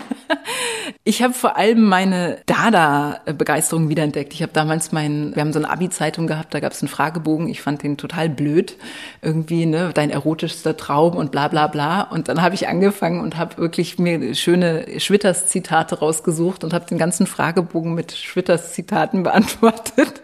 [1.03, 4.33] Ich habe vor allem meine Dada-Begeisterung wiederentdeckt.
[4.33, 7.47] Ich habe damals meinen, wir haben so eine Abi-Zeitung gehabt, da gab es einen Fragebogen.
[7.47, 8.75] Ich fand den total blöd.
[9.21, 12.01] Irgendwie, ne, dein erotischster Traum und bla bla bla.
[12.01, 16.97] Und dann habe ich angefangen und habe wirklich mir schöne Schwitters-Zitate rausgesucht und habe den
[16.97, 20.23] ganzen Fragebogen mit Schwitters-Zitaten beantwortet.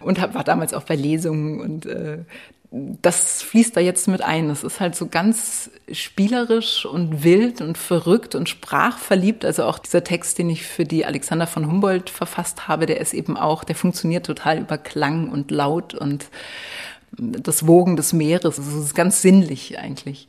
[0.00, 2.18] und hab, war damals auch bei Lesungen und äh,
[2.70, 4.48] das fließt da jetzt mit ein.
[4.48, 9.44] Das ist halt so ganz spielerisch und wild und verrückt und sprachverliebt.
[9.44, 13.14] Also auch dieser Text, den ich für die Alexander von Humboldt verfasst habe, der ist
[13.14, 16.26] eben auch, der funktioniert total über Klang und Laut und
[17.18, 18.58] das Wogen des Meeres.
[18.58, 20.28] Es ist ganz sinnlich eigentlich.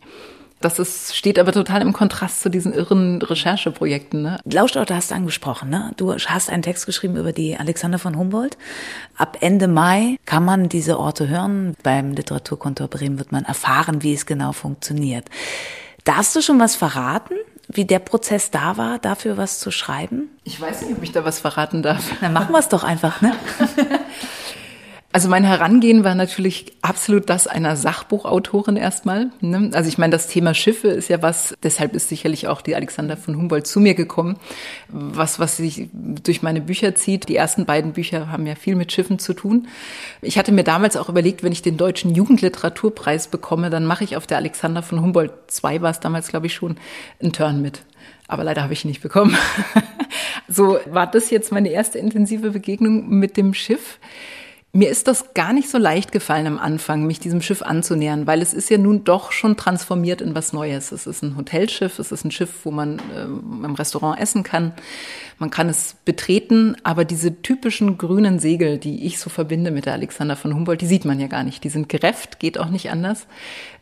[0.60, 4.24] Das ist, steht aber total im Kontrast zu diesen irren Rechercheprojekten.
[4.24, 4.40] Ne?
[4.46, 5.70] Laustorte hast du angesprochen.
[5.70, 5.92] Ne?
[5.98, 8.58] Du hast einen Text geschrieben über die Alexander von Humboldt.
[9.16, 11.76] Ab Ende Mai kann man diese Orte hören.
[11.84, 15.26] Beim Literaturkontor Bremen wird man erfahren, wie es genau funktioniert.
[16.06, 17.36] Darfst du schon was verraten?
[17.70, 20.30] wie der Prozess da war, dafür was zu schreiben?
[20.44, 22.02] Ich weiß nicht, ob ich da was verraten darf.
[22.22, 23.34] Dann machen wir es doch einfach, ne?
[25.18, 29.32] Also mein Herangehen war natürlich absolut das einer Sachbuchautorin erstmal.
[29.42, 29.72] Ne?
[29.74, 33.18] Also ich meine, das Thema Schiffe ist ja was, deshalb ist sicherlich auch die Alexander
[33.18, 34.38] von Humboldt zu mir gekommen,
[34.90, 37.30] was, was sich durch meine Bücher zieht.
[37.30, 39.68] Die ersten beiden Bücher haben ja viel mit Schiffen zu tun.
[40.22, 44.18] Ich hatte mir damals auch überlegt, wenn ich den Deutschen Jugendliteraturpreis bekomme, dann mache ich
[44.18, 46.78] auf der Alexander von Humboldt 2 war es damals, glaube ich, schon,
[47.20, 47.82] einen Turn mit.
[48.28, 49.36] Aber leider habe ich ihn nicht bekommen.
[50.48, 53.98] so war das jetzt meine erste intensive Begegnung mit dem Schiff.
[54.78, 58.44] Mir ist das gar nicht so leicht gefallen am Anfang, mich diesem Schiff anzunähern, weil
[58.44, 60.92] es ist ja nun doch schon transformiert in was Neues.
[60.92, 64.74] Es ist ein Hotelschiff, es ist ein Schiff, wo man äh, im Restaurant essen kann.
[65.40, 69.94] Man kann es betreten, aber diese typischen grünen Segel, die ich so verbinde mit der
[69.94, 71.64] Alexander von Humboldt, die sieht man ja gar nicht.
[71.64, 73.28] Die sind gerefft, geht auch nicht anders.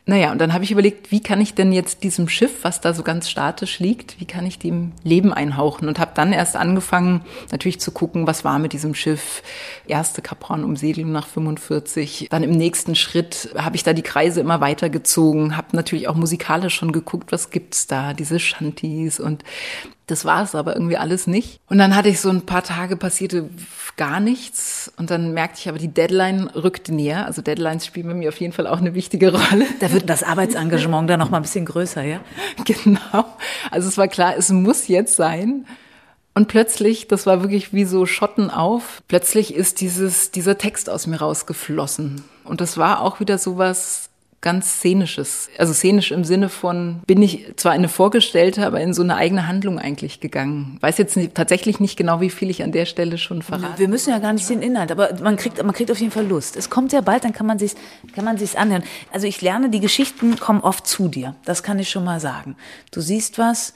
[0.08, 2.94] Naja, und dann habe ich überlegt, wie kann ich denn jetzt diesem Schiff, was da
[2.94, 5.88] so ganz statisch liegt, wie kann ich dem Leben einhauchen?
[5.88, 9.42] Und habe dann erst angefangen, natürlich zu gucken, was war mit diesem Schiff.
[9.88, 12.28] Erste Kapran-Umsegelung nach 45.
[12.30, 16.16] Dann im nächsten Schritt habe ich da die Kreise immer weiter gezogen, habe natürlich auch
[16.16, 19.44] musikalisch schon geguckt, was gibt's da, diese Shanties und
[20.08, 21.60] das war es aber irgendwie alles nicht.
[21.68, 23.50] Und dann hatte ich so ein paar Tage passierte
[23.98, 24.92] gar nichts.
[24.98, 27.26] Und dann merkte ich aber, die Deadline rückte näher.
[27.26, 29.66] Also Deadlines spielen bei mir auf jeden Fall auch eine wichtige Rolle.
[29.80, 32.20] Da wird das Arbeitsengagement dann noch mal ein bisschen größer, ja?
[32.66, 33.26] Genau.
[33.72, 35.66] Also es war klar, es muss jetzt sein.
[36.34, 41.08] Und plötzlich, das war wirklich wie so Schotten auf, plötzlich ist dieses, dieser Text aus
[41.08, 42.26] mir rausgeflossen.
[42.44, 44.10] Und das war auch wieder sowas,
[44.42, 45.50] ganz szenisches.
[45.58, 49.48] Also szenisch im Sinne von, bin ich zwar eine Vorgestellte, aber in so eine eigene
[49.48, 50.78] Handlung eigentlich gegangen.
[50.82, 53.80] Weiß jetzt nicht, tatsächlich nicht genau, wie viel ich an der Stelle schon verrate.
[53.80, 56.28] Wir müssen ja gar nicht den Inhalt, aber man kriegt, man kriegt auf jeden Fall
[56.28, 56.56] Lust.
[56.56, 57.74] Es kommt ja bald, dann kann man sich,
[58.14, 58.84] kann man sich's anhören.
[59.12, 61.36] Also ich lerne, die Geschichten kommen oft zu dir.
[61.46, 62.56] Das kann ich schon mal sagen.
[62.92, 63.74] Du siehst was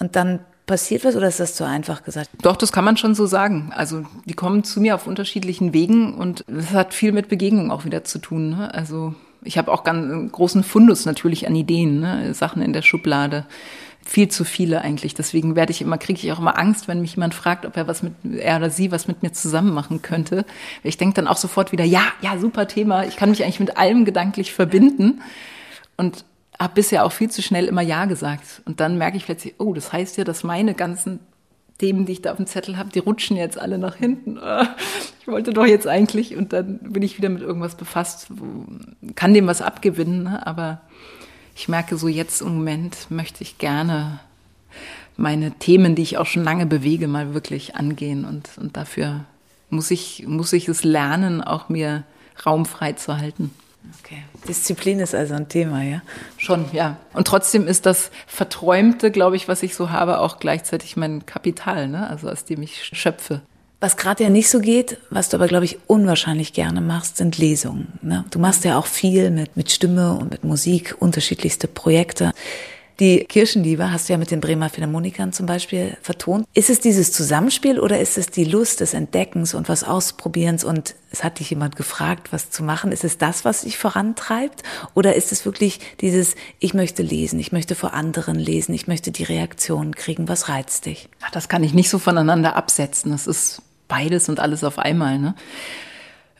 [0.00, 2.30] und dann passiert was oder ist das zu einfach gesagt?
[2.42, 3.72] Doch, das kann man schon so sagen.
[3.74, 7.84] Also die kommen zu mir auf unterschiedlichen Wegen und das hat viel mit Begegnung auch
[7.84, 8.50] wieder zu tun.
[8.50, 8.72] Ne?
[8.72, 12.34] Also ich habe auch ganz großen Fundus natürlich an Ideen, ne?
[12.34, 13.46] Sachen in der Schublade.
[14.04, 15.14] Viel zu viele eigentlich.
[15.14, 17.86] Deswegen werde ich immer, kriege ich auch immer Angst, wenn mich jemand fragt, ob er
[17.86, 20.44] was mit, er oder sie was mit mir zusammen machen könnte.
[20.82, 23.04] Ich denke dann auch sofort wieder, ja, ja, super Thema.
[23.04, 25.22] Ich kann mich eigentlich mit allem gedanklich verbinden.
[25.96, 26.24] Und
[26.58, 28.62] habe bisher auch viel zu schnell immer Ja gesagt.
[28.66, 31.20] Und dann merke ich plötzlich, oh, das heißt ja, dass meine ganzen
[31.80, 34.38] Themen, die ich da auf dem Zettel habe, die rutschen jetzt alle nach hinten.
[35.20, 38.28] Ich wollte doch jetzt eigentlich und dann bin ich wieder mit irgendwas befasst,
[39.14, 40.46] kann dem was abgewinnen, ne?
[40.46, 40.80] aber
[41.54, 44.20] ich merke so jetzt im Moment möchte ich gerne
[45.16, 49.24] meine Themen, die ich auch schon lange bewege, mal wirklich angehen und, und dafür
[49.70, 52.04] muss ich, muss ich es lernen, auch mir
[52.44, 53.50] Raum frei zu halten.
[54.02, 54.22] Okay.
[54.46, 56.02] Disziplin ist also ein Thema, ja?
[56.36, 56.98] Schon, ja.
[57.12, 61.88] Und trotzdem ist das Verträumte, glaube ich, was ich so habe, auch gleichzeitig mein Kapital,
[61.88, 62.08] ne?
[62.08, 63.42] also aus dem ich schöpfe.
[63.80, 67.38] Was gerade ja nicht so geht, was du aber, glaube ich, unwahrscheinlich gerne machst, sind
[67.38, 67.98] Lesungen.
[68.02, 68.26] Ne?
[68.30, 72.32] Du machst ja auch viel mit, mit Stimme und mit Musik, unterschiedlichste Projekte.
[73.00, 76.46] Die Kirchenliebe hast du ja mit den Bremer Philharmonikern zum Beispiel vertont.
[76.52, 80.94] Ist es dieses Zusammenspiel oder ist es die Lust des Entdeckens und was Ausprobierens und
[81.10, 82.92] es hat dich jemand gefragt, was zu machen?
[82.92, 84.62] Ist es das, was dich vorantreibt?
[84.92, 89.12] Oder ist es wirklich dieses, ich möchte lesen, ich möchte vor anderen lesen, ich möchte
[89.12, 91.08] die Reaktionen kriegen, was reizt dich?
[91.22, 93.12] Ach, das kann ich nicht so voneinander absetzen.
[93.12, 95.18] Das ist beides und alles auf einmal.
[95.18, 95.34] Ne?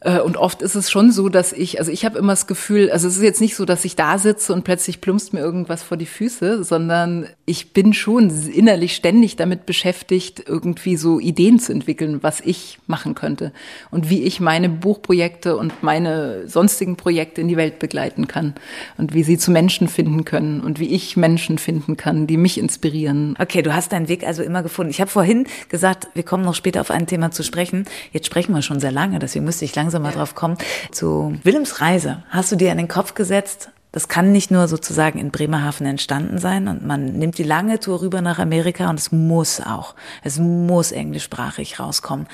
[0.00, 2.90] Äh, und oft ist es schon so, dass ich, also ich habe immer das Gefühl,
[2.90, 5.82] also es ist jetzt nicht so, dass ich da sitze und plötzlich plumpst mir irgendwas
[5.82, 11.72] vor die Füße, sondern ich bin schon innerlich ständig damit beschäftigt, irgendwie so Ideen zu
[11.72, 13.52] entwickeln, was ich machen könnte
[13.90, 18.54] und wie ich meine Buchprojekte und meine sonstigen Projekte in die Welt begleiten kann
[18.96, 22.58] und wie sie zu Menschen finden können und wie ich Menschen finden kann, die mich
[22.58, 23.36] inspirieren.
[23.38, 24.90] Okay, du hast deinen Weg also immer gefunden.
[24.90, 27.84] Ich habe vorhin gesagt, wir kommen noch später auf ein Thema zu sprechen.
[28.12, 30.56] Jetzt sprechen wir schon sehr lange, deswegen müsste ich langsam langsam mal drauf kommen.
[30.92, 35.18] Zu Willems Reise hast du dir in den Kopf gesetzt, das kann nicht nur sozusagen
[35.18, 39.10] in Bremerhaven entstanden sein und man nimmt die lange Tour rüber nach Amerika und es
[39.10, 42.28] muss auch, es muss englischsprachig rauskommen.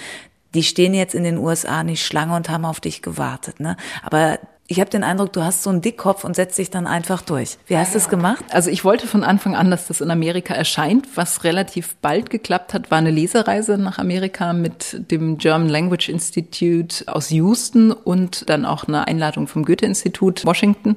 [0.53, 3.61] die stehen jetzt in den USA nicht Schlange und haben auf dich gewartet.
[3.61, 3.77] Ne?
[4.03, 4.39] Aber
[4.69, 7.57] ich habe den Eindruck, du hast so einen Dickkopf und setzt dich dann einfach durch.
[7.67, 8.45] Wie hast du es gemacht?
[8.51, 11.07] Also ich wollte von Anfang an, dass das in Amerika erscheint.
[11.15, 17.05] Was relativ bald geklappt hat, war eine Lesereise nach Amerika mit dem German Language Institute
[17.07, 20.97] aus Houston und dann auch eine Einladung vom Goethe-Institut Washington.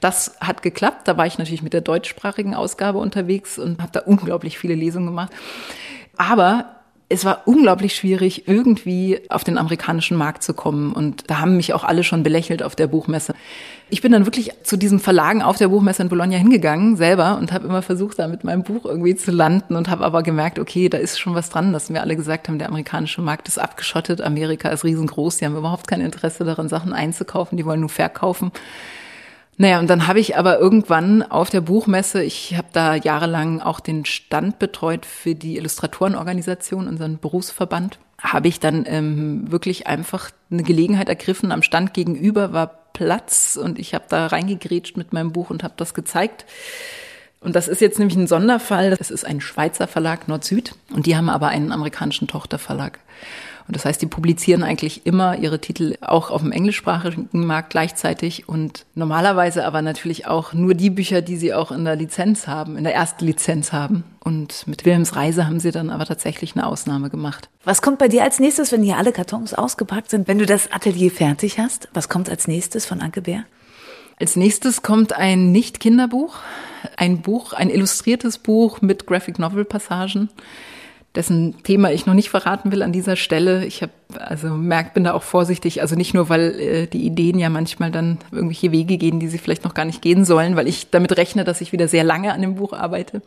[0.00, 1.06] Das hat geklappt.
[1.06, 5.06] Da war ich natürlich mit der deutschsprachigen Ausgabe unterwegs und habe da unglaublich viele Lesungen
[5.06, 5.32] gemacht.
[6.16, 10.92] Aber es war unglaublich schwierig, irgendwie auf den amerikanischen Markt zu kommen.
[10.92, 13.34] Und da haben mich auch alle schon belächelt auf der Buchmesse.
[13.90, 17.52] Ich bin dann wirklich zu diesen Verlagen auf der Buchmesse in Bologna hingegangen, selber, und
[17.52, 20.88] habe immer versucht, da mit meinem Buch irgendwie zu landen und habe aber gemerkt, okay,
[20.88, 24.22] da ist schon was dran, dass wir alle gesagt haben, der amerikanische Markt ist abgeschottet,
[24.22, 28.50] Amerika ist riesengroß, die haben überhaupt kein Interesse daran, Sachen einzukaufen, die wollen nur verkaufen.
[29.56, 33.80] Naja, und dann habe ich aber irgendwann auf der Buchmesse, ich habe da jahrelang auch
[33.80, 40.62] den Stand betreut für die Illustratorenorganisation, unseren Berufsverband, habe ich dann ähm, wirklich einfach eine
[40.62, 41.52] Gelegenheit ergriffen.
[41.52, 45.74] Am Stand gegenüber war Platz und ich habe da reingegrätscht mit meinem Buch und habe
[45.76, 46.46] das gezeigt.
[47.40, 48.96] Und das ist jetzt nämlich ein Sonderfall.
[48.96, 53.00] Das ist ein Schweizer Verlag Nord-Süd und die haben aber einen amerikanischen Tochterverlag.
[53.66, 58.46] Und das heißt, die publizieren eigentlich immer ihre Titel auch auf dem englischsprachigen Markt gleichzeitig
[58.48, 62.76] und normalerweise aber natürlich auch nur die Bücher, die sie auch in der Lizenz haben,
[62.76, 64.04] in der ersten Lizenz haben.
[64.22, 67.48] Und mit Wilhelms Reise haben sie dann aber tatsächlich eine Ausnahme gemacht.
[67.64, 70.28] Was kommt bei dir als nächstes, wenn hier alle Kartons ausgepackt sind?
[70.28, 73.44] Wenn du das Atelier fertig hast, was kommt als nächstes von Anke Bär?
[74.20, 76.36] Als nächstes kommt ein Nicht-Kinderbuch,
[76.96, 80.28] ein Buch, ein illustriertes Buch mit Graphic Novel Passagen
[81.14, 83.64] dessen Thema ich noch nicht verraten will an dieser Stelle.
[83.64, 87.38] Ich habe also merkt, bin da auch vorsichtig, also nicht nur, weil äh, die Ideen
[87.38, 90.66] ja manchmal dann irgendwelche Wege gehen, die sie vielleicht noch gar nicht gehen sollen, weil
[90.66, 93.22] ich damit rechne, dass ich wieder sehr lange an dem Buch arbeite.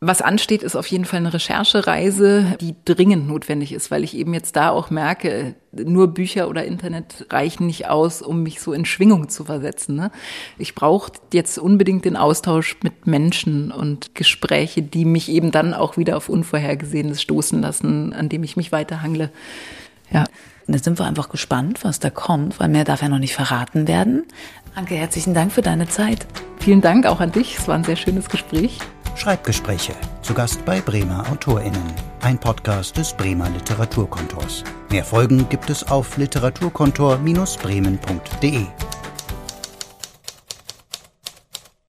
[0.00, 4.32] Was ansteht, ist auf jeden Fall eine Recherchereise, die dringend notwendig ist, weil ich eben
[4.32, 8.84] jetzt da auch merke, nur Bücher oder Internet reichen nicht aus, um mich so in
[8.84, 9.96] Schwingung zu versetzen.
[9.96, 10.12] Ne?
[10.56, 15.96] Ich brauche jetzt unbedingt den Austausch mit Menschen und Gespräche, die mich eben dann auch
[15.96, 19.32] wieder auf Unvorhergesehenes stoßen lassen, an dem ich mich weiterhangle.
[20.12, 20.24] Ja.
[20.68, 23.88] Jetzt sind wir einfach gespannt, was da kommt, weil mehr darf ja noch nicht verraten
[23.88, 24.26] werden.
[24.74, 26.26] Anke, herzlichen Dank für deine Zeit.
[26.60, 27.56] Vielen Dank auch an dich.
[27.58, 28.78] Es war ein sehr schönes Gespräch.
[29.18, 29.92] Schreibgespräche.
[30.22, 31.92] Zu Gast bei Bremer AutorInnen.
[32.20, 34.64] Ein Podcast des Bremer Literaturkontors.
[34.90, 38.66] Mehr Folgen gibt es auf literaturkontor-bremen.de.